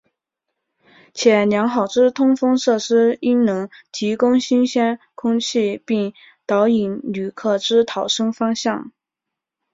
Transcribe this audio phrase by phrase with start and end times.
[1.13, 6.15] 且良好之通风设施应能提供新鲜空气并
[6.47, 8.91] 导引旅客之逃生方向。